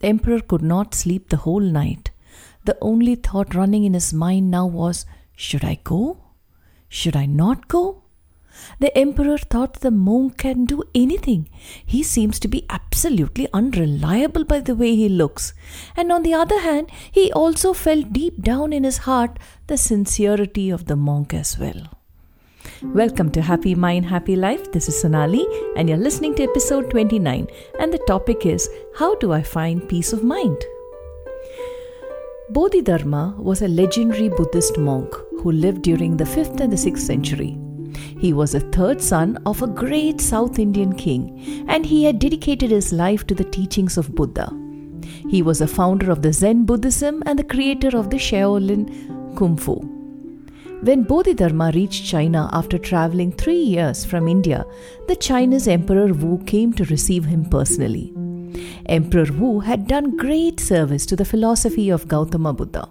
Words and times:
The 0.00 0.08
emperor 0.08 0.40
could 0.40 0.62
not 0.62 0.94
sleep 0.94 1.28
the 1.28 1.38
whole 1.38 1.60
night. 1.60 2.10
The 2.64 2.78
only 2.80 3.14
thought 3.14 3.54
running 3.54 3.84
in 3.84 3.94
his 3.94 4.12
mind 4.12 4.50
now 4.50 4.66
was 4.66 5.06
should 5.34 5.64
I 5.64 5.78
go? 5.84 6.18
Should 6.88 7.16
I 7.16 7.26
not 7.26 7.68
go? 7.68 8.02
The 8.80 8.96
emperor 8.96 9.38
thought 9.38 9.80
the 9.80 9.90
monk 9.90 10.38
can 10.38 10.64
do 10.64 10.82
anything. 10.94 11.48
He 11.86 12.02
seems 12.02 12.40
to 12.40 12.48
be 12.48 12.66
absolutely 12.68 13.48
unreliable 13.52 14.44
by 14.44 14.60
the 14.60 14.74
way 14.74 14.96
he 14.96 15.08
looks. 15.08 15.52
And 15.96 16.10
on 16.10 16.22
the 16.22 16.34
other 16.34 16.60
hand, 16.60 16.90
he 17.12 17.32
also 17.32 17.72
felt 17.72 18.12
deep 18.12 18.42
down 18.42 18.72
in 18.72 18.84
his 18.84 18.98
heart 18.98 19.38
the 19.68 19.76
sincerity 19.76 20.70
of 20.70 20.86
the 20.86 20.96
monk 20.96 21.32
as 21.34 21.58
well. 21.58 21.97
Welcome 22.80 23.32
to 23.32 23.42
Happy 23.42 23.74
Mind, 23.74 24.06
Happy 24.06 24.36
Life. 24.36 24.70
This 24.70 24.88
is 24.88 25.00
Sonali, 25.00 25.44
and 25.74 25.88
you're 25.88 25.98
listening 25.98 26.36
to 26.36 26.44
episode 26.44 26.88
29. 26.90 27.48
And 27.80 27.92
the 27.92 27.98
topic 28.06 28.46
is 28.46 28.70
How 28.94 29.16
do 29.16 29.32
I 29.32 29.42
find 29.42 29.88
peace 29.88 30.12
of 30.12 30.22
mind? 30.22 30.64
Bodhidharma 32.50 33.34
was 33.36 33.62
a 33.62 33.68
legendary 33.68 34.28
Buddhist 34.28 34.78
monk 34.78 35.12
who 35.42 35.50
lived 35.50 35.82
during 35.82 36.16
the 36.16 36.22
5th 36.22 36.60
and 36.60 36.72
the 36.72 36.76
6th 36.76 37.00
century. 37.00 37.58
He 38.20 38.32
was 38.32 38.54
a 38.54 38.60
third 38.60 39.02
son 39.02 39.42
of 39.44 39.60
a 39.60 39.66
great 39.66 40.20
South 40.20 40.60
Indian 40.60 40.94
king, 40.94 41.66
and 41.68 41.84
he 41.84 42.04
had 42.04 42.20
dedicated 42.20 42.70
his 42.70 42.92
life 42.92 43.26
to 43.26 43.34
the 43.34 43.50
teachings 43.58 43.98
of 43.98 44.14
Buddha. 44.14 44.56
He 45.28 45.42
was 45.42 45.60
a 45.60 45.66
founder 45.66 46.12
of 46.12 46.22
the 46.22 46.32
Zen 46.32 46.64
Buddhism 46.64 47.24
and 47.26 47.36
the 47.36 47.44
creator 47.44 47.98
of 47.98 48.10
the 48.10 48.18
Shaolin 48.18 49.36
Kung 49.36 49.56
Fu. 49.56 49.97
When 50.80 51.02
Bodhidharma 51.02 51.72
reached 51.74 52.04
China 52.04 52.48
after 52.52 52.78
traveling 52.78 53.32
three 53.32 53.60
years 53.60 54.04
from 54.04 54.28
India, 54.28 54.64
the 55.08 55.16
Chinese 55.16 55.66
Emperor 55.66 56.14
Wu 56.14 56.38
came 56.44 56.72
to 56.74 56.84
receive 56.84 57.24
him 57.24 57.44
personally. 57.44 58.12
Emperor 58.86 59.26
Wu 59.32 59.58
had 59.58 59.88
done 59.88 60.16
great 60.16 60.60
service 60.60 61.04
to 61.06 61.16
the 61.16 61.24
philosophy 61.24 61.90
of 61.90 62.06
Gautama 62.06 62.52
Buddha. 62.52 62.88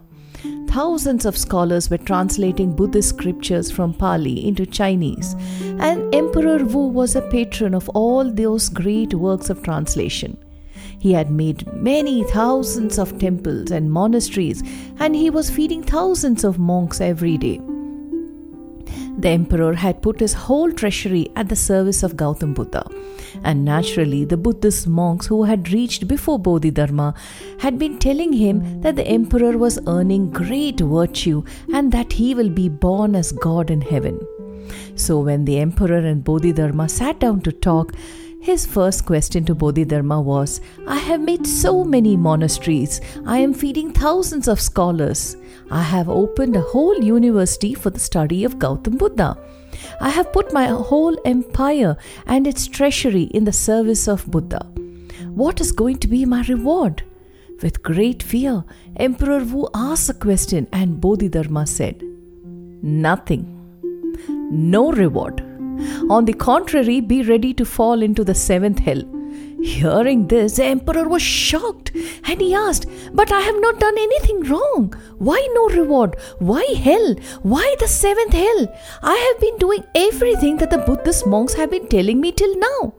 Thousands 0.67 1.25
of 1.25 1.38
scholars 1.38 1.89
were 1.89 1.97
translating 1.97 2.75
Buddhist 2.75 3.08
scriptures 3.08 3.72
from 3.72 3.94
Pali 3.94 4.45
into 4.45 4.66
Chinese, 4.66 5.34
and 5.80 6.14
Emperor 6.14 6.66
Wu 6.66 6.90
was 6.90 7.16
a 7.16 7.22
patron 7.22 7.73
of 7.73 7.88
all 7.90 8.30
those 8.30 8.67
great 8.67 9.14
works 9.14 9.50
of 9.50 9.64
translation. 9.64 10.38
He 11.00 11.14
had 11.14 11.31
made 11.31 11.72
many 11.72 12.25
thousands 12.25 13.00
of 13.00 13.17
temples 13.17 13.72
and 13.72 13.90
monasteries, 13.90 14.62
and 15.00 15.16
he 15.16 15.30
was 15.30 15.50
feeding 15.50 15.84
thousands 15.84 16.44
of 16.44 16.59
monks 16.59 17.00
every 17.00 17.38
day. 17.38 17.62
The 19.18 19.30
emperor 19.30 19.73
had 19.73 20.04
put 20.04 20.20
his 20.20 20.34
whole 20.34 20.72
treasury 20.72 21.30
at 21.36 21.50
the 21.50 21.56
service 21.56 22.04
of 22.04 22.16
Gautam 22.16 22.54
Buddha. 22.54 22.88
And 23.44 23.66
naturally, 23.66 24.26
the 24.26 24.38
Buddhist 24.38 24.88
monks 24.88 25.26
who 25.26 25.44
had 25.44 25.72
reached 25.72 26.08
before 26.08 26.38
Bodhidharma 26.38 27.16
had 27.59 27.80
been 27.80 27.98
telling 27.98 28.34
him 28.34 28.82
that 28.82 28.96
the 28.96 29.08
emperor 29.08 29.58
was 29.58 29.80
earning 29.88 30.30
great 30.30 30.80
virtue 30.80 31.44
and 31.74 31.92
that 31.92 32.14
he 32.14 32.36
will 32.36 32.50
be 32.50 32.70
born 32.70 33.16
as 33.16 33.32
God 33.32 33.72
in 33.72 33.82
heaven. 33.82 34.20
So, 34.96 35.20
when 35.20 35.46
the 35.46 35.59
emperor 35.59 35.98
and 35.98 36.24
Bodhidharma 36.24 36.88
sat 36.90 37.20
down 37.20 37.42
to 37.42 37.52
talk, 37.52 37.94
his 38.40 38.66
first 38.66 39.06
question 39.06 39.46
to 39.46 39.56
Bodhidharma 39.56 40.22
was 40.22 40.62
I 40.88 40.98
have 40.98 41.22
made 41.22 41.46
so 41.46 41.84
many 41.84 42.16
monasteries. 42.16 43.02
I 43.26 43.40
am 43.40 43.54
feeding 43.54 43.92
thousands 43.92 44.48
of 44.48 44.62
scholars. 44.62 45.36
I 45.70 45.82
have 45.82 46.08
opened 46.08 46.56
a 46.56 46.62
whole 46.62 46.98
university 47.04 47.73
for 47.73 47.90
the 47.90 48.00
study 48.00 48.44
of 48.44 48.58
Gautam 48.58 48.98
Buddha. 48.98 49.38
I 50.00 50.09
have 50.09 50.32
put 50.32 50.54
my 50.54 50.68
whole 50.68 51.18
empire 51.26 51.98
and 52.26 52.48
its 52.48 52.68
treasury 52.68 53.24
in 53.24 53.44
the 53.44 53.52
service 53.52 54.08
of 54.08 54.26
Buddha. 54.32 54.66
What 55.34 55.59
is 55.59 55.72
going 55.72 55.98
to 56.00 56.08
be 56.08 56.26
my 56.26 56.44
reward? 56.44 57.04
With 57.62 57.84
great 57.84 58.24
fear, 58.24 58.64
Emperor 58.96 59.44
Wu 59.44 59.68
asked 59.74 60.09
a 60.09 60.14
question, 60.14 60.68
and 60.72 61.02
Bodhidharma 61.02 61.68
said, 61.68 62.02
Nothing. 62.81 63.54
No 64.52 64.91
reward. 64.91 65.41
On 66.09 66.25
the 66.25 66.34
contrary, 66.34 67.02
be 67.02 67.24
ready 67.24 67.53
to 67.56 67.66
fall 67.66 68.02
into 68.02 68.24
the 68.24 68.36
seventh 68.36 68.80
hell. 68.80 69.03
Hearing 69.62 70.28
this, 70.28 70.57
the 70.57 70.66
emperor 70.66 71.07
was 71.07 71.22
shocked 71.22 71.91
and 71.95 72.40
he 72.40 72.53
asked, 72.53 72.85
But 73.13 73.31
I 73.31 73.41
have 73.41 73.59
not 73.59 73.79
done 73.79 73.97
anything 73.97 74.44
wrong. 74.44 74.94
Why 75.18 75.47
no 75.53 75.69
reward? 75.69 76.16
Why 76.40 76.63
hell? 76.78 77.16
Why 77.41 77.75
the 77.79 77.88
seventh 77.88 78.34
hell? 78.34 78.67
I 79.01 79.16
have 79.16 79.41
been 79.41 79.57
doing 79.57 79.84
everything 79.96 80.57
that 80.57 80.69
the 80.69 80.78
Buddhist 80.78 81.25
monks 81.25 81.53
have 81.56 81.72
been 81.72 81.88
telling 81.88 82.22
me 82.22 82.31
till 82.31 82.57
now. 82.57 82.94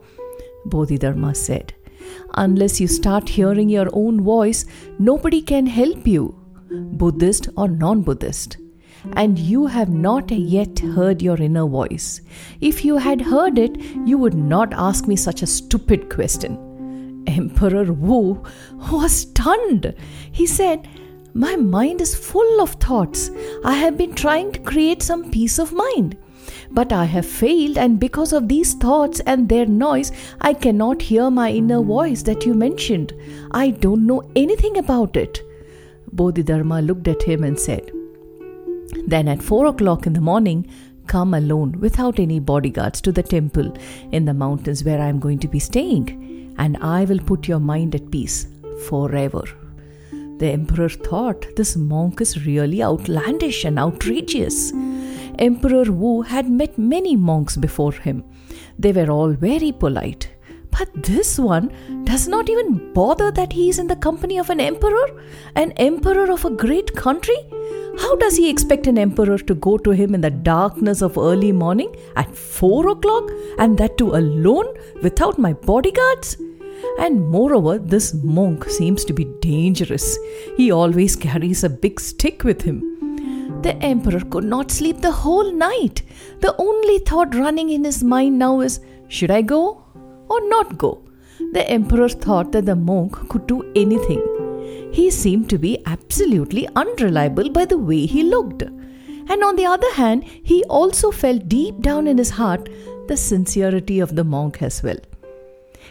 Bodhidharma 0.67 1.35
said, 1.35 1.75
Unless 2.35 2.81
you 2.81 2.89
start 2.89 3.29
hearing 3.29 3.69
your 3.69 3.89
own 3.93 4.23
voice, 4.23 4.65
nobody 4.99 5.41
can 5.41 5.67
help 5.67 6.07
you, 6.07 6.35
Buddhist 6.71 7.49
or 7.57 7.69
non 7.69 8.03
Buddhist 8.03 8.59
and 9.15 9.39
you 9.39 9.67
have 9.67 9.89
not 9.89 10.31
yet 10.31 10.79
heard 10.79 11.23
your 11.23 11.37
inner 11.37 11.67
voice. 11.67 12.21
If 12.61 12.85
you 12.85 12.97
had 12.97 13.21
heard 13.21 13.59
it, 13.59 13.79
you 14.07 14.19
would 14.19 14.35
not 14.35 14.73
ask 14.73 15.07
me 15.07 15.17
such 15.17 15.43
a 15.43 15.47
stupid 15.47 16.09
question. 16.11 17.25
Emperor 17.27 17.93
Wu 17.93 18.43
was 18.91 19.13
stunned. 19.13 19.95
He 20.33 20.47
said, 20.47 20.89
My 21.35 21.57
mind 21.57 22.01
is 22.01 22.15
full 22.15 22.61
of 22.61 22.73
thoughts. 22.73 23.31
I 23.65 23.75
have 23.75 23.99
been 23.99 24.15
trying 24.15 24.53
to 24.53 24.61
create 24.61 25.03
some 25.03 25.31
peace 25.31 25.59
of 25.59 25.73
mind. 25.73 26.17
But 26.71 26.93
I 26.93 27.05
have 27.05 27.27
failed, 27.27 27.77
and 27.77 28.01
because 28.01 28.33
of 28.33 28.49
these 28.49 28.75
thoughts 28.75 29.21
and 29.21 29.49
their 29.49 29.67
noise, 29.67 30.13
I 30.41 30.55
cannot 30.55 31.03
hear 31.03 31.31
my 31.31 31.51
inner 31.51 31.83
voice 31.83 32.23
that 32.23 32.47
you 32.47 32.55
mentioned. 32.55 33.13
I 33.51 33.71
don't 33.71 34.07
know 34.07 34.31
anything 34.35 34.79
about 34.79 35.17
it. 35.17 35.43
Bodhidharma 36.13 36.81
looked 36.81 37.09
at 37.09 37.23
him 37.23 37.45
and 37.45 37.59
said, 37.59 37.91
then 39.11 39.29
at 39.29 39.43
4 39.43 39.67
o'clock 39.67 40.07
in 40.07 40.13
the 40.13 40.21
morning, 40.21 40.67
come 41.07 41.35
alone 41.35 41.73
without 41.81 42.19
any 42.19 42.39
bodyguards 42.39 43.01
to 43.01 43.11
the 43.11 43.23
temple 43.23 43.73
in 44.13 44.25
the 44.27 44.35
mountains 44.35 44.85
where 44.85 45.01
I 45.01 45.09
am 45.09 45.19
going 45.19 45.39
to 45.41 45.49
be 45.49 45.59
staying, 45.59 46.55
and 46.59 46.77
I 46.79 47.05
will 47.05 47.21
put 47.21 47.49
your 47.49 47.61
mind 47.61 47.95
at 47.95 48.11
peace 48.11 48.49
forever. 48.87 49.43
The 50.39 50.51
emperor 50.51 50.89
thought 50.89 51.47
this 51.57 51.77
monk 51.77 52.21
is 52.21 52.47
really 52.47 52.83
outlandish 52.83 53.65
and 53.65 53.79
outrageous. 53.79 54.73
Emperor 55.39 55.91
Wu 55.91 56.23
had 56.23 56.51
met 56.51 56.79
many 56.79 57.17
monks 57.17 57.57
before 57.57 57.93
him. 57.93 58.25
They 58.79 58.93
were 58.93 59.11
all 59.11 59.33
very 59.33 59.73
polite. 59.73 60.31
But 60.71 60.91
this 61.03 61.39
one 61.39 61.73
does 62.05 62.29
not 62.29 62.49
even 62.51 62.93
bother 62.93 63.31
that 63.33 63.53
he 63.53 63.69
is 63.69 63.79
in 63.79 63.87
the 63.87 63.97
company 63.97 64.39
of 64.39 64.51
an 64.51 64.61
emperor, 64.61 65.07
an 65.57 65.73
emperor 65.73 66.31
of 66.31 66.45
a 66.45 66.51
great 66.51 66.95
country. 66.95 67.37
How 68.01 68.15
does 68.17 68.37
he 68.37 68.49
expect 68.49 68.87
an 68.87 68.97
emperor 68.97 69.39
to 69.39 69.55
go 69.55 69.77
to 69.77 69.91
him 69.91 70.15
in 70.15 70.21
the 70.21 70.31
darkness 70.31 71.03
of 71.03 71.19
early 71.19 71.51
morning 71.51 71.95
at 72.15 72.35
4 72.35 72.89
o'clock 72.91 73.31
and 73.59 73.77
that 73.79 73.99
too 73.99 74.11
alone 74.15 74.67
without 75.03 75.39
my 75.39 75.53
bodyguards? 75.53 76.37
And 77.01 77.29
moreover, 77.29 77.77
this 77.79 78.15
monk 78.15 78.65
seems 78.71 79.05
to 79.07 79.13
be 79.13 79.25
dangerous. 79.41 80.17
He 80.57 80.71
always 80.71 81.17
carries 81.17 81.65
a 81.65 81.69
big 81.69 81.99
stick 81.99 82.45
with 82.45 82.63
him. 82.63 82.81
The 83.63 83.77
emperor 83.83 84.21
could 84.21 84.45
not 84.45 84.71
sleep 84.71 85.01
the 85.01 85.11
whole 85.11 85.53
night. 85.53 86.03
The 86.41 86.55
only 86.57 86.99
thought 87.01 87.35
running 87.35 87.71
in 87.71 87.85
his 87.85 88.05
mind 88.05 88.39
now 88.39 88.61
is 88.61 88.81
should 89.09 89.33
I 89.33 89.43
go 89.43 89.85
or 90.29 90.49
not 90.49 90.79
go? 90.79 91.03
The 91.53 91.69
emperor 91.69 92.09
thought 92.09 92.53
that 92.53 92.67
the 92.67 92.77
monk 92.77 93.29
could 93.29 93.49
do 93.49 93.73
anything 93.75 94.38
he 94.93 95.11
seemed 95.11 95.49
to 95.51 95.59
be 95.59 95.79
absolutely 95.87 96.69
unreliable 96.77 97.51
by 97.51 97.65
the 97.65 97.79
way 97.79 98.07
he 98.07 98.23
looked. 98.23 98.63
And 98.63 99.45
on 99.45 99.57
the 99.57 99.67
other 99.67 99.93
hand, 99.95 100.25
he 100.25 100.65
also 100.65 101.11
felt 101.11 101.49
deep 101.49 101.81
down 101.81 102.07
in 102.07 102.19
his 102.19 102.31
heart 102.31 102.69
the 103.09 103.17
sincerity 103.17 104.01
of 104.01 104.17
the 104.17 104.25
monk 104.25 104.63
as 104.63 104.83
well. 104.83 104.99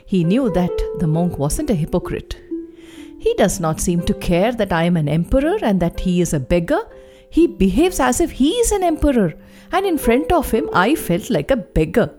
He 0.05 0.23
knew 0.23 0.49
that 0.51 0.71
the 0.99 1.07
monk 1.07 1.37
wasn't 1.37 1.69
a 1.69 1.75
hypocrite. 1.75 2.37
He 3.19 3.33
does 3.33 3.59
not 3.59 3.79
seem 3.79 4.01
to 4.03 4.13
care 4.13 4.51
that 4.53 4.71
I 4.71 4.83
am 4.83 4.97
an 4.97 5.09
emperor 5.09 5.57
and 5.61 5.79
that 5.81 5.99
he 5.99 6.21
is 6.21 6.33
a 6.33 6.39
beggar. 6.39 6.79
He 7.29 7.45
behaves 7.45 7.99
as 7.99 8.21
if 8.21 8.31
he 8.31 8.51
is 8.51 8.71
an 8.71 8.83
emperor, 8.83 9.33
and 9.71 9.85
in 9.85 9.97
front 9.97 10.31
of 10.31 10.51
him 10.51 10.69
I 10.71 10.95
felt 10.95 11.29
like 11.29 11.51
a 11.51 11.57
beggar. 11.57 12.13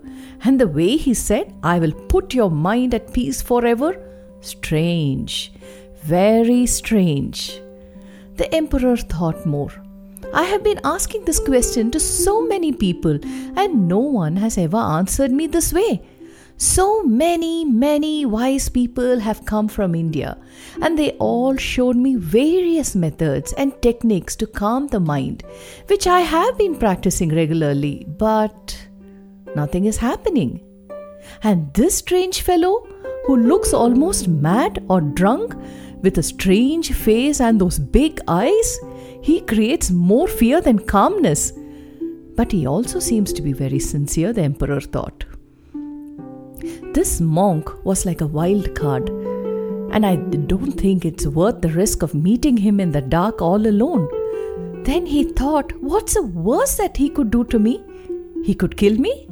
And 0.44 0.60
the 0.60 0.68
way 0.68 0.96
he 0.96 1.14
said, 1.14 1.54
I 1.62 1.78
will 1.78 1.92
put 1.92 2.34
your 2.34 2.50
mind 2.50 2.94
at 2.94 3.12
peace 3.12 3.40
forever, 3.40 3.96
strange. 4.40 5.52
Very 6.02 6.66
strange. 6.66 7.60
The 8.36 8.52
emperor 8.54 8.96
thought 8.96 9.44
more. 9.44 9.72
I 10.32 10.44
have 10.44 10.62
been 10.62 10.80
asking 10.84 11.24
this 11.24 11.40
question 11.40 11.90
to 11.90 12.00
so 12.00 12.46
many 12.46 12.72
people, 12.72 13.18
and 13.56 13.88
no 13.88 13.98
one 13.98 14.36
has 14.36 14.58
ever 14.58 14.76
answered 14.76 15.32
me 15.32 15.46
this 15.46 15.72
way. 15.72 16.02
So 16.56 17.02
many, 17.02 17.64
many 17.64 18.26
wise 18.26 18.68
people 18.68 19.20
have 19.20 19.46
come 19.46 19.68
from 19.68 19.94
India, 19.94 20.36
and 20.82 20.98
they 20.98 21.12
all 21.12 21.56
showed 21.56 21.96
me 21.96 22.16
various 22.16 22.94
methods 22.94 23.52
and 23.52 23.80
techniques 23.80 24.34
to 24.36 24.46
calm 24.46 24.88
the 24.88 25.00
mind, 25.00 25.44
which 25.86 26.06
I 26.06 26.20
have 26.20 26.58
been 26.58 26.76
practicing 26.76 27.34
regularly, 27.34 28.06
but 28.18 28.76
nothing 29.54 29.84
is 29.84 29.96
happening. 29.98 30.60
And 31.42 31.72
this 31.74 31.96
strange 31.96 32.42
fellow, 32.42 32.88
who 33.26 33.36
looks 33.36 33.72
almost 33.72 34.26
mad 34.26 34.84
or 34.88 35.00
drunk, 35.00 35.54
with 36.02 36.18
a 36.18 36.22
strange 36.22 36.92
face 36.92 37.40
and 37.40 37.60
those 37.60 37.78
big 37.78 38.20
eyes, 38.28 38.78
he 39.22 39.40
creates 39.40 39.90
more 39.90 40.28
fear 40.28 40.60
than 40.60 40.78
calmness. 40.78 41.52
But 42.36 42.52
he 42.52 42.66
also 42.66 43.00
seems 43.00 43.32
to 43.32 43.42
be 43.42 43.52
very 43.52 43.78
sincere, 43.78 44.32
the 44.32 44.42
emperor 44.42 44.80
thought. 44.80 45.24
This 46.94 47.20
monk 47.20 47.84
was 47.84 48.06
like 48.06 48.20
a 48.20 48.26
wild 48.26 48.74
card, 48.74 49.08
and 49.08 50.06
I 50.06 50.16
don't 50.16 50.72
think 50.72 51.04
it's 51.04 51.26
worth 51.26 51.60
the 51.60 51.70
risk 51.70 52.02
of 52.02 52.14
meeting 52.14 52.56
him 52.56 52.80
in 52.80 52.92
the 52.92 53.00
dark 53.00 53.42
all 53.42 53.66
alone. 53.66 54.08
Then 54.84 55.04
he 55.06 55.24
thought, 55.24 55.72
what's 55.80 56.14
the 56.14 56.22
worst 56.22 56.78
that 56.78 56.96
he 56.96 57.10
could 57.10 57.30
do 57.30 57.44
to 57.44 57.58
me? 57.58 57.84
He 58.44 58.54
could 58.54 58.76
kill 58.76 58.96
me? 58.96 59.27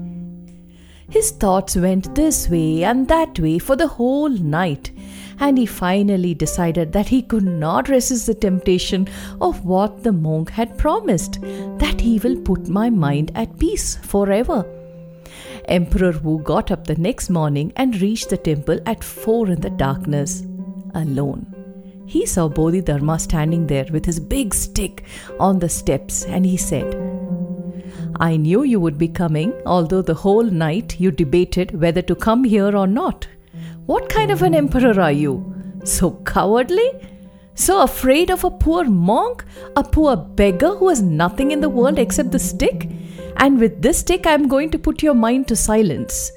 His 1.09 1.31
thoughts 1.31 1.77
went 1.77 2.15
this 2.15 2.49
way 2.49 2.83
and 2.83 3.07
that 3.09 3.39
way 3.39 3.59
for 3.59 3.77
the 3.77 3.87
whole 3.87 4.29
night, 4.29 4.91
and 5.39 5.57
he 5.57 5.67
finally 5.67 6.35
decided 6.35 6.93
that 6.93 7.09
he 7.09 7.23
could 7.23 7.45
not 7.45 7.89
resist 7.89 8.27
the 8.27 8.35
temptation 8.35 9.09
of 9.41 9.65
what 9.65 10.03
the 10.03 10.13
monk 10.13 10.51
had 10.51 10.77
promised 10.77 11.41
that 11.79 12.01
he 12.01 12.19
will 12.19 12.37
put 12.41 12.69
my 12.69 12.91
mind 12.91 13.31
at 13.35 13.59
peace 13.59 13.97
forever. 13.97 14.67
Emperor 15.69 16.13
Wu 16.23 16.39
got 16.41 16.71
up 16.71 16.87
the 16.87 16.97
next 16.97 17.31
morning 17.31 17.73
and 17.77 18.01
reached 18.01 18.31
the 18.31 18.37
temple 18.37 18.81
at 18.87 19.03
four 19.03 19.49
in 19.49 19.61
the 19.61 19.71
darkness, 19.71 20.45
alone. 20.95 21.53
He 22.07 22.25
saw 22.25 22.49
Bodhidharma 22.49 23.19
standing 23.19 23.67
there 23.67 23.87
with 23.91 24.05
his 24.07 24.21
big 24.21 24.55
stick 24.55 25.05
on 25.41 25.59
the 25.59 25.69
steps 25.69 26.25
and 26.25 26.47
he 26.47 26.57
said, 26.57 27.16
I 28.21 28.37
knew 28.37 28.63
you 28.63 28.81
would 28.81 28.99
be 28.99 29.09
coming, 29.09 29.53
although 29.67 30.03
the 30.03 30.15
whole 30.15 30.45
night 30.45 30.99
you 30.99 31.11
debated 31.11 31.81
whether 31.81 32.03
to 32.03 32.15
come 32.15 32.45
here 32.45 32.77
or 32.77 32.87
not. 32.87 33.27
What 33.87 34.09
kind 34.09 34.31
of 34.31 34.43
an 34.43 34.55
emperor 34.55 35.01
are 35.01 35.13
you? 35.13 35.55
So 35.85 36.13
cowardly? 36.25 36.91
So 37.55 37.83
afraid 37.83 38.31
of 38.31 38.45
a 38.45 38.51
poor 38.51 38.85
monk? 38.85 39.45
A 39.77 39.83
poor 39.83 40.17
beggar 40.17 40.75
who 40.77 40.89
has 40.89 41.03
nothing 41.03 41.51
in 41.51 41.61
the 41.61 41.69
world 41.69 41.99
except 41.99 42.33
the 42.33 42.39
stick? 42.39 42.89
And 43.37 43.59
with 43.59 43.83
this 43.83 43.99
stick, 43.99 44.27
I 44.27 44.33
am 44.33 44.49
going 44.49 44.71
to 44.71 44.79
put 44.79 45.03
your 45.03 45.15
mind 45.15 45.49
to 45.49 45.57
silence. 45.57 46.33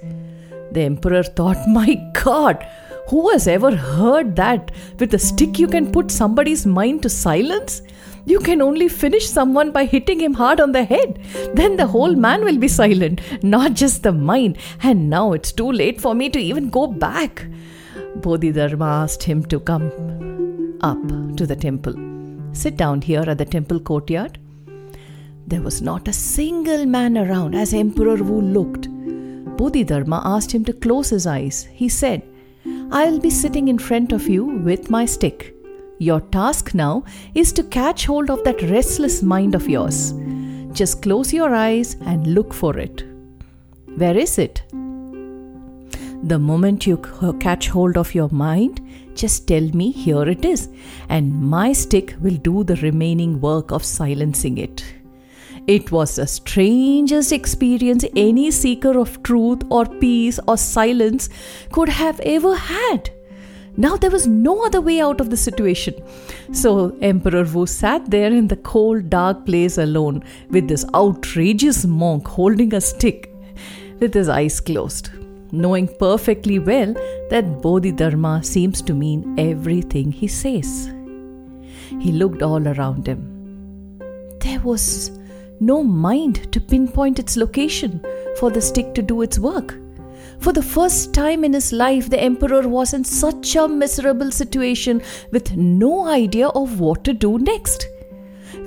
The 0.71 0.81
emperor 0.81 1.24
thought, 1.24 1.57
My 1.68 1.95
God, 2.24 2.66
who 3.10 3.30
has 3.31 3.48
ever 3.48 3.75
heard 3.75 4.36
that? 4.36 4.71
With 5.00 5.13
a 5.13 5.19
stick, 5.19 5.57
you 5.57 5.68
can 5.68 5.92
put 5.92 6.12
somebody's 6.12 6.66
mind 6.66 7.04
to 7.04 7.10
silence? 7.10 7.81
You 8.25 8.39
can 8.39 8.62
only 8.62 8.88
finish 8.88 9.27
someone 9.27 9.71
by 9.71 9.86
hitting 9.86 10.19
him 10.19 10.33
hard 10.33 10.60
on 10.60 10.71
the 10.71 10.83
head. 10.83 11.19
Then 11.54 11.77
the 11.77 11.88
whole 11.88 12.16
man 12.16 12.44
will 12.44 12.57
be 12.57 12.68
silent, 12.68 13.21
not 13.44 13.74
just 13.74 14.04
the 14.04 14.12
mind. 14.12 14.57
And 14.83 15.10
now 15.10 15.33
it's 15.33 15.51
too 15.51 15.71
late 15.71 16.00
for 16.00 16.13
me 16.13 16.30
to 16.30 16.39
even 16.39 16.69
go 16.69 16.88
back. 16.88 17.45
Bodhidharma 18.18 18.86
asked 18.86 19.24
him 19.24 19.44
to 19.45 19.60
come 19.60 20.77
up 20.81 21.01
to 21.38 21.45
the 21.45 21.56
temple. 21.56 21.94
Sit 22.54 22.77
down 22.77 23.01
here 23.01 23.24
at 23.27 23.38
the 23.38 23.45
temple 23.45 23.80
courtyard. 23.80 24.39
There 25.48 25.62
was 25.62 25.81
not 25.81 26.07
a 26.07 26.13
single 26.13 26.86
man 26.86 27.18
around 27.18 27.56
as 27.56 27.74
Emperor 27.74 28.16
Wu 28.16 28.42
looked. 28.42 28.88
Bodhidharma 29.57 30.21
asked 30.24 30.51
him 30.51 30.63
to 30.66 30.74
close 30.74 31.10
his 31.10 31.25
eyes. 31.25 31.68
He 31.74 31.89
said, 31.89 32.24
I'll 32.92 33.19
be 33.19 33.30
sitting 33.30 33.68
in 33.68 33.77
front 33.77 34.12
of 34.12 34.27
you 34.27 34.45
with 34.45 34.89
my 34.89 35.06
stick. 35.06 35.56
Your 36.01 36.22
task 36.22 36.74
now 36.74 37.04
is 37.36 37.51
to 37.54 37.63
catch 37.63 38.06
hold 38.06 38.30
of 38.30 38.42
that 38.46 38.62
restless 38.62 39.22
mind 39.22 39.54
of 39.54 39.68
yours. 39.68 40.13
Just 40.72 41.01
close 41.01 41.34
your 41.34 41.54
eyes 41.54 41.98
and 42.06 42.34
look 42.34 42.54
for 42.54 42.78
it. 42.78 43.04
Where 43.98 44.18
is 44.18 44.38
it? 44.38 44.63
The 46.24 46.40
moment 46.40 46.88
you 46.88 46.98
catch 47.42 47.68
hold 47.68 47.98
of 47.98 48.16
your 48.16 48.30
mind, 48.30 48.80
just 49.13 49.46
tell 49.46 49.68
me, 49.74 49.92
here 49.92 50.24
it 50.24 50.46
is, 50.46 50.69
and 51.10 51.34
my 51.34 51.74
stick 51.74 52.16
will 52.22 52.38
do 52.38 52.63
the 52.63 52.78
remaining 52.78 53.42
work 53.42 53.72
of 53.72 53.84
silencing 53.84 54.57
it. 54.57 54.86
It 55.68 55.92
was 55.92 56.16
the 56.16 56.28
strangest 56.28 57.34
experience 57.34 58.06
any 58.16 58.52
seeker 58.52 58.98
of 58.98 59.22
truth 59.24 59.63
or 59.69 59.86
peace 59.86 60.40
or 60.48 60.56
silence 60.56 61.28
could 61.74 61.90
have 61.90 62.22
ever 62.22 62.56
had. 62.56 63.12
Now 63.84 63.96
there 63.96 64.12
was 64.12 64.28
no 64.28 64.66
other 64.66 64.81
way 64.81 65.00
out 65.00 65.22
of 65.22 65.30
the 65.30 65.38
situation. 65.38 65.94
So 66.52 66.98
Emperor 67.02 67.46
Wu 67.46 67.66
sat 67.66 68.12
there 68.12 68.30
in 68.30 68.50
the 68.50 68.58
cold, 68.58 69.10
dark 69.10 69.46
place 69.46 69.78
alone 69.78 70.22
with 70.50 70.68
this 70.68 70.84
outrageous 70.94 71.86
monk 71.86 72.28
holding 72.28 72.74
a 72.74 72.81
stick 72.81 73.34
with 74.02 74.14
his 74.14 74.28
eyes 74.28 74.60
closed, 74.60 75.12
knowing 75.54 75.88
perfectly 75.88 76.60
well 76.60 76.94
that 77.30 77.62
Bodhidharma 77.62 78.44
seems 78.44 78.81
to 78.81 78.94
mean 78.94 79.40
everything 79.40 80.12
he 80.12 80.28
says. 80.28 80.94
He 82.02 82.12
looked 82.12 82.42
all 82.42 82.68
around 82.68 83.08
him. 83.08 84.00
There 84.42 84.60
was 84.60 85.18
no 85.62 85.84
mind 85.84 86.52
to 86.52 86.60
pinpoint 86.60 87.18
its 87.18 87.38
location 87.38 88.04
for 88.40 88.52
the 88.52 88.62
stick 88.62 88.94
to 88.96 89.02
do 89.02 89.22
its 89.22 89.40
work. 89.40 89.78
For 90.39 90.53
the 90.53 90.63
first 90.63 91.13
time 91.13 91.44
in 91.44 91.51
his 91.51 91.74
life, 91.74 92.09
the 92.09 92.19
emperor 92.19 92.68
was 92.68 92.94
in 92.94 93.03
such 93.03 93.57
a 93.57 93.68
miserable 93.68 94.31
situation 94.31 95.01
with 95.31 95.57
no 95.57 96.07
idea 96.07 96.47
of 96.47 96.80
what 96.80 97.03
to 97.03 97.13
do 97.13 97.39
next. 97.39 97.88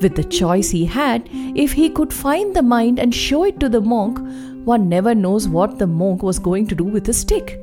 With 0.02 0.14
the 0.14 0.24
choice 0.24 0.70
he 0.70 0.84
had, 0.84 1.28
if 1.32 1.72
he 1.72 1.88
could 1.88 2.12
find 2.12 2.54
the 2.54 2.62
mind 2.62 2.98
and 2.98 3.14
show 3.14 3.44
it 3.44 3.58
to 3.60 3.70
the 3.70 3.80
monk, 3.80 4.18
one 4.66 4.88
never 4.88 5.14
knows 5.14 5.48
what 5.48 5.78
the 5.78 5.86
monk 5.86 6.22
was 6.22 6.38
going 6.38 6.66
to 6.68 6.74
do 6.74 6.84
with 6.84 7.04
the 7.04 7.14
stick. 7.14 7.58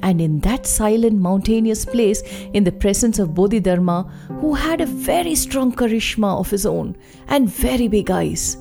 And 0.00 0.20
in 0.20 0.40
that 0.40 0.66
silent, 0.66 1.20
mountainous 1.20 1.84
place, 1.84 2.22
in 2.54 2.64
the 2.64 2.72
presence 2.72 3.18
of 3.18 3.34
Bodhidharma, 3.34 4.10
who 4.40 4.54
had 4.54 4.80
a 4.80 4.86
very 4.86 5.34
strong 5.34 5.72
charisma 5.72 6.38
of 6.40 6.50
his 6.50 6.64
own 6.64 6.96
and 7.28 7.48
very 7.48 7.86
big 7.86 8.10
eyes, 8.10 8.56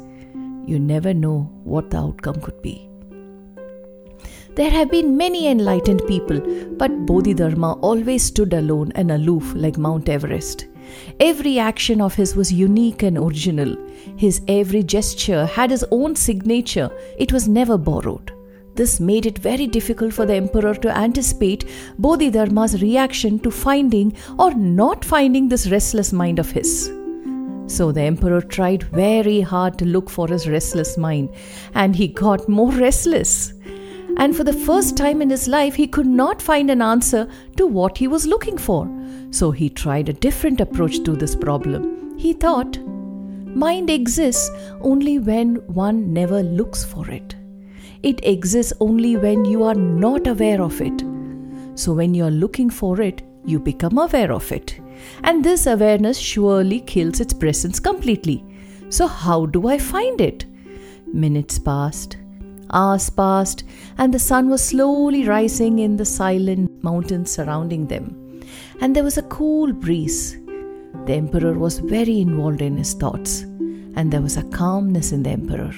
you 0.65 0.77
never 0.79 1.13
know 1.13 1.49
what 1.63 1.89
the 1.89 1.97
outcome 1.97 2.41
could 2.41 2.61
be. 2.61 2.90
There 4.61 4.69
have 4.69 4.91
been 4.91 5.17
many 5.17 5.47
enlightened 5.47 6.05
people, 6.05 6.39
but 6.77 7.07
Bodhidharma 7.07 7.79
always 7.81 8.21
stood 8.21 8.53
alone 8.53 8.91
and 8.93 9.09
aloof 9.09 9.53
like 9.55 9.79
Mount 9.79 10.07
Everest. 10.07 10.67
Every 11.19 11.57
action 11.57 11.99
of 11.99 12.13
his 12.13 12.35
was 12.35 12.53
unique 12.53 13.01
and 13.01 13.17
original. 13.17 13.75
His 14.17 14.39
every 14.47 14.83
gesture 14.83 15.47
had 15.47 15.71
his 15.71 15.83
own 15.89 16.15
signature, 16.15 16.91
it 17.17 17.33
was 17.33 17.47
never 17.47 17.75
borrowed. 17.75 18.33
This 18.75 18.99
made 18.99 19.25
it 19.25 19.39
very 19.39 19.65
difficult 19.65 20.13
for 20.13 20.27
the 20.27 20.35
emperor 20.35 20.75
to 20.75 20.95
anticipate 20.95 21.65
Bodhidharma's 21.97 22.83
reaction 22.83 23.39
to 23.39 23.49
finding 23.49 24.15
or 24.37 24.53
not 24.53 25.03
finding 25.03 25.49
this 25.49 25.71
restless 25.71 26.13
mind 26.13 26.37
of 26.37 26.51
his. 26.51 26.93
So 27.65 27.91
the 27.91 28.01
emperor 28.01 28.41
tried 28.41 28.83
very 28.83 29.41
hard 29.41 29.79
to 29.79 29.85
look 29.85 30.07
for 30.07 30.27
his 30.27 30.47
restless 30.47 30.99
mind, 30.99 31.29
and 31.73 31.95
he 31.95 32.09
got 32.09 32.47
more 32.47 32.71
restless. 32.73 33.53
And 34.21 34.35
for 34.37 34.43
the 34.43 34.53
first 34.53 34.95
time 34.95 35.19
in 35.19 35.31
his 35.31 35.47
life, 35.47 35.73
he 35.73 35.87
could 35.87 36.05
not 36.05 36.43
find 36.43 36.69
an 36.69 36.79
answer 36.79 37.27
to 37.57 37.65
what 37.65 37.97
he 37.97 38.07
was 38.07 38.27
looking 38.27 38.55
for. 38.55 38.87
So 39.31 39.49
he 39.49 39.67
tried 39.67 40.09
a 40.09 40.13
different 40.13 40.61
approach 40.61 41.03
to 41.05 41.15
this 41.15 41.35
problem. 41.35 42.19
He 42.19 42.33
thought, 42.33 42.77
mind 42.85 43.89
exists 43.89 44.51
only 44.81 45.17
when 45.17 45.55
one 45.65 46.13
never 46.13 46.43
looks 46.43 46.85
for 46.85 47.09
it. 47.09 47.35
It 48.03 48.23
exists 48.23 48.73
only 48.79 49.17
when 49.17 49.43
you 49.43 49.63
are 49.63 49.73
not 49.73 50.27
aware 50.27 50.61
of 50.61 50.79
it. 50.81 51.03
So 51.73 51.91
when 51.91 52.13
you 52.13 52.25
are 52.25 52.37
looking 52.45 52.69
for 52.69 53.01
it, 53.01 53.23
you 53.43 53.57
become 53.57 53.97
aware 53.97 54.31
of 54.31 54.51
it. 54.51 54.79
And 55.23 55.43
this 55.43 55.65
awareness 55.65 56.19
surely 56.19 56.81
kills 56.81 57.21
its 57.21 57.33
presence 57.33 57.79
completely. 57.79 58.45
So, 58.89 59.07
how 59.07 59.47
do 59.47 59.67
I 59.67 59.79
find 59.79 60.21
it? 60.21 60.45
Minutes 61.07 61.57
passed, 61.57 62.17
hours 62.71 63.09
passed, 63.09 63.63
and 63.97 64.13
the 64.13 64.19
sun 64.19 64.49
was 64.49 64.63
slowly 64.63 65.27
rising 65.27 65.79
in 65.79 65.97
the 65.97 66.05
silent 66.05 66.83
mountains 66.83 67.31
surrounding 67.31 67.87
them. 67.87 68.41
And 68.81 68.95
there 68.95 69.03
was 69.03 69.17
a 69.17 69.23
cool 69.23 69.71
breeze. 69.73 70.37
The 71.05 71.13
emperor 71.13 71.57
was 71.57 71.79
very 71.79 72.19
involved 72.19 72.61
in 72.61 72.77
his 72.77 72.93
thoughts, 72.93 73.41
and 73.95 74.11
there 74.11 74.21
was 74.21 74.37
a 74.37 74.43
calmness 74.43 75.11
in 75.11 75.23
the 75.23 75.31
emperor. 75.31 75.73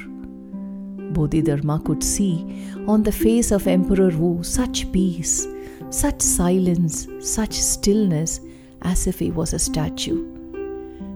Bodhidharma 1.13 1.79
could 1.85 2.03
see 2.03 2.67
on 2.87 3.03
the 3.03 3.11
face 3.11 3.51
of 3.51 3.67
Emperor 3.67 4.09
Wu 4.09 4.43
such 4.43 4.91
peace, 4.91 5.47
such 5.89 6.21
silence, 6.21 7.07
such 7.19 7.53
stillness, 7.53 8.39
as 8.81 9.07
if 9.07 9.19
he 9.19 9.31
was 9.31 9.53
a 9.53 9.59
statue. 9.59 10.25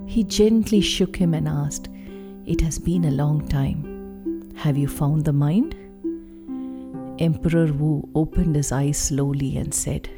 He 0.06 0.24
gently 0.24 0.82
shook 0.82 1.16
him 1.16 1.34
and 1.34 1.48
asked, 1.48 1.90
It 2.46 2.62
has 2.62 2.80
been 2.80 3.06
a 3.06 3.12
long 3.12 3.48
time. 3.48 3.87
Have 4.58 4.76
you 4.76 4.88
found 4.88 5.24
the 5.24 5.34
mind? 5.34 5.76
Emperor 7.20 7.72
Wu 7.72 8.10
opened 8.16 8.56
his 8.56 8.72
eyes 8.72 8.98
slowly 8.98 9.56
and 9.56 9.72
said, 9.72 10.10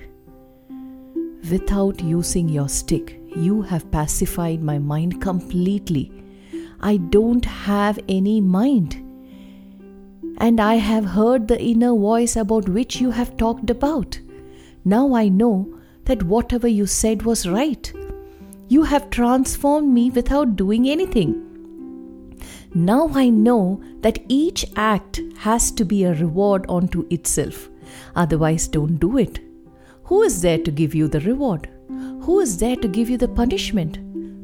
Without 1.51 2.01
using 2.01 2.47
your 2.47 2.69
stick, 2.69 3.19
you 3.35 3.61
have 3.63 3.91
pacified 3.91 4.63
my 4.63 4.79
mind 4.79 5.21
completely. 5.21 6.09
I 6.79 6.95
don't 6.97 7.43
have 7.43 7.99
any 8.07 8.39
mind. 8.39 8.95
And 10.37 10.61
I 10.61 10.75
have 10.75 11.03
heard 11.03 11.49
the 11.49 11.61
inner 11.61 11.93
voice 11.93 12.37
about 12.37 12.69
which 12.69 13.01
you 13.01 13.11
have 13.11 13.35
talked 13.35 13.69
about. 13.69 14.17
Now 14.85 15.15
I 15.15 15.27
know 15.27 15.77
that 16.05 16.23
whatever 16.23 16.69
you 16.69 16.85
said 16.85 17.23
was 17.23 17.45
right. 17.45 17.91
You 18.69 18.83
have 18.83 19.09
transformed 19.09 19.93
me 19.93 20.11
without 20.11 20.55
doing 20.55 20.87
anything. 20.87 21.48
Now 22.73 23.09
I 23.13 23.29
know 23.29 23.81
that 24.01 24.19
each 24.27 24.65
act 24.75 25.21
has 25.37 25.71
to 25.71 25.83
be 25.83 26.03
a 26.03 26.13
reward 26.13 26.65
unto 26.69 27.07
itself. 27.09 27.69
Otherwise, 28.15 28.67
don't 28.67 28.97
do 28.97 29.17
it. 29.17 29.39
Who 30.03 30.21
is 30.23 30.41
there 30.41 30.59
to 30.59 30.71
give 30.71 30.93
you 30.93 31.07
the 31.07 31.19
reward? 31.21 31.69
Who 32.21 32.39
is 32.39 32.57
there 32.57 32.75
to 32.75 32.87
give 32.87 33.09
you 33.09 33.17
the 33.17 33.27
punishment? 33.27 33.97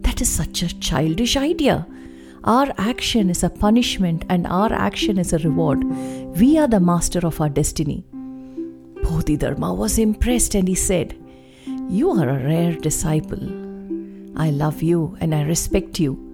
That 0.04 0.22
is 0.22 0.30
such 0.30 0.64
a 0.64 0.80
childish 0.80 1.38
idea. 1.38 1.88
Our 2.44 2.72
action 2.78 3.30
is 3.30 3.44
a 3.44 3.50
punishment 3.50 4.26
and 4.30 4.48
our 4.48 4.72
action 4.72 5.18
is 5.18 5.34
a 5.34 5.40
reward. 5.40 5.84
We 6.40 6.58
are 6.58 6.68
the 6.68 6.80
master 6.80 7.26
of 7.26 7.42
our 7.42 7.50
destiny. 7.50 8.06
Bodhidharma 9.04 9.74
was 9.74 10.00
impressed 10.00 10.56
and 10.56 10.68
he 10.68 10.76
said, 10.76 11.16
You 11.90 12.12
are 12.12 12.30
a 12.30 12.44
rare 12.44 12.74
disciple. 12.74 13.44
I 14.36 14.50
love 14.50 14.82
you 14.82 15.16
and 15.22 15.34
I 15.34 15.44
respect 15.44 16.00
you, 16.00 16.25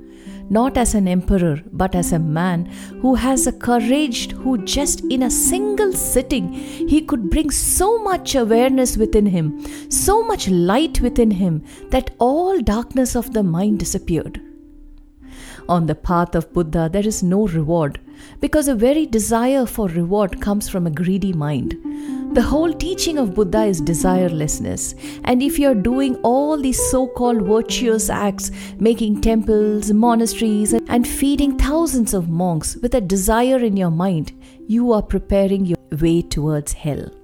not 0.52 0.78
as 0.78 0.94
an 0.94 1.08
emperor, 1.08 1.62
but 1.72 1.96
as 1.96 2.12
a 2.12 2.20
man 2.20 2.66
who 3.02 3.16
has 3.16 3.48
a 3.48 3.54
courage 3.54 4.32
who 4.32 4.58
just 4.66 5.02
in 5.06 5.24
a 5.24 5.32
single 5.32 5.94
sitting 5.94 6.52
he 6.52 7.02
could 7.02 7.30
bring 7.30 7.50
so 7.50 7.98
much 8.04 8.36
awareness 8.36 8.98
within 8.98 9.26
him, 9.26 9.66
so 9.90 10.22
much 10.24 10.50
light 10.50 11.00
within 11.02 11.32
him 11.32 11.64
that 11.90 12.12
all 12.20 12.60
darkness 12.62 13.16
of 13.16 13.34
the 13.34 13.44
mind 13.44 13.80
disappeared. 13.80 14.42
On 15.72 15.86
the 15.86 15.96
path 15.96 16.36
of 16.36 16.52
Buddha, 16.52 16.90
there 16.92 17.08
is 17.08 17.24
no 17.24 17.48
reward 17.48 17.98
because 18.42 18.68
a 18.68 18.76
very 18.76 19.06
desire 19.06 19.66
for 19.66 19.88
reward 19.88 20.42
comes 20.42 20.68
from 20.68 20.86
a 20.86 20.92
greedy 20.92 21.32
mind. 21.32 21.78
The 22.36 22.42
whole 22.42 22.74
teaching 22.74 23.18
of 23.18 23.34
Buddha 23.34 23.64
is 23.64 23.82
desirelessness. 23.82 25.22
And 25.24 25.42
if 25.42 25.58
you're 25.58 25.82
doing 25.90 26.18
all 26.24 26.58
these 26.58 26.82
so 26.90 27.08
called 27.08 27.44
virtuous 27.44 28.10
acts, 28.10 28.52
making 28.80 29.22
temples, 29.22 29.94
monasteries, 29.94 30.74
and 30.74 31.08
feeding 31.08 31.58
thousands 31.58 32.14
of 32.14 32.28
monks 32.28 32.76
with 32.76 32.94
a 32.96 33.00
desire 33.00 33.60
in 33.60 33.78
your 33.78 33.92
mind, 33.92 34.34
you 34.68 34.92
are 34.92 35.02
preparing 35.02 35.66
your 35.66 35.78
way 36.02 36.22
towards 36.22 36.74
hell 36.74 37.21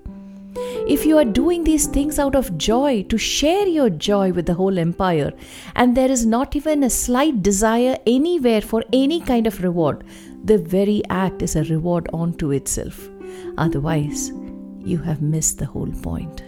if 0.89 1.05
you 1.05 1.17
are 1.17 1.25
doing 1.25 1.65
these 1.65 1.85
things 1.85 2.17
out 2.17 2.33
of 2.33 2.57
joy 2.57 3.03
to 3.09 3.17
share 3.17 3.67
your 3.67 3.89
joy 3.89 4.31
with 4.31 4.45
the 4.45 4.53
whole 4.53 4.79
empire, 4.79 5.33
and 5.75 5.97
there 5.97 6.09
is 6.09 6.25
not 6.25 6.55
even 6.55 6.83
a 6.83 6.89
slight 6.89 7.43
desire 7.43 7.97
anywhere 8.07 8.61
for 8.61 8.83
any 8.93 9.19
kind 9.19 9.47
of 9.47 9.61
reward, 9.61 10.05
the 10.45 10.57
very 10.57 11.01
act 11.09 11.41
is 11.41 11.57
a 11.57 11.65
reward 11.65 12.07
unto 12.13 12.51
itself. 12.51 13.09
Otherwise, 13.57 14.31
you 14.79 14.97
have 14.97 15.21
missed 15.21 15.59
the 15.59 15.65
whole 15.65 15.91
point. 16.01 16.43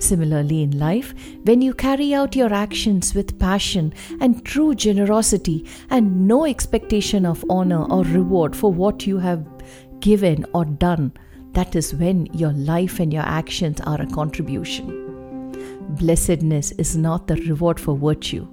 Similarly, 0.00 0.64
in 0.64 0.80
life, 0.80 1.14
when 1.44 1.62
you 1.62 1.74
carry 1.74 2.12
out 2.12 2.34
your 2.34 2.52
actions 2.52 3.14
with 3.14 3.38
passion 3.38 3.94
and 4.20 4.44
true 4.44 4.74
generosity 4.74 5.64
and 5.90 6.26
no 6.26 6.44
expectation 6.44 7.24
of 7.24 7.44
honor 7.48 7.84
or 7.84 8.02
reward 8.02 8.56
for 8.56 8.72
what 8.72 9.06
you 9.06 9.18
have 9.18 9.46
given 10.00 10.44
or 10.52 10.64
done, 10.64 11.12
that 11.52 11.76
is 11.76 11.94
when 11.94 12.26
your 12.26 12.52
life 12.52 13.00
and 13.00 13.12
your 13.12 13.24
actions 13.24 13.80
are 13.82 14.00
a 14.00 14.06
contribution. 14.06 14.98
Blessedness 15.98 16.72
is 16.72 16.96
not 16.96 17.26
the 17.26 17.36
reward 17.36 17.78
for 17.78 17.96
virtue, 17.96 18.46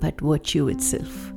but 0.00 0.20
virtue 0.20 0.68
itself. 0.68 1.32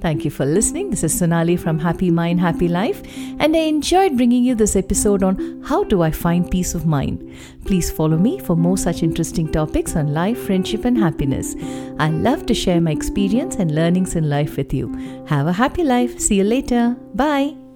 Thank 0.00 0.24
you 0.24 0.30
for 0.30 0.46
listening. 0.46 0.88
This 0.88 1.04
is 1.04 1.16
Sonali 1.16 1.56
from 1.56 1.78
Happy 1.78 2.10
Mind, 2.10 2.40
Happy 2.40 2.68
Life, 2.68 3.02
and 3.38 3.54
I 3.54 3.60
enjoyed 3.60 4.16
bringing 4.16 4.42
you 4.42 4.54
this 4.54 4.74
episode 4.74 5.22
on 5.22 5.62
how 5.62 5.84
do 5.84 6.00
I 6.00 6.10
find 6.10 6.50
peace 6.50 6.74
of 6.74 6.86
mind. 6.86 7.36
Please 7.66 7.90
follow 7.90 8.16
me 8.16 8.38
for 8.38 8.56
more 8.56 8.78
such 8.78 9.02
interesting 9.02 9.52
topics 9.52 9.96
on 9.96 10.14
life, 10.14 10.38
friendship, 10.38 10.86
and 10.86 10.96
happiness. 10.96 11.54
I 11.98 12.08
love 12.08 12.46
to 12.46 12.54
share 12.54 12.80
my 12.80 12.92
experience 12.92 13.56
and 13.56 13.74
learnings 13.74 14.16
in 14.16 14.30
life 14.30 14.56
with 14.56 14.72
you. 14.72 14.90
Have 15.26 15.46
a 15.46 15.52
happy 15.52 15.84
life. 15.84 16.18
See 16.18 16.36
you 16.36 16.44
later. 16.44 16.96
Bye. 17.14 17.69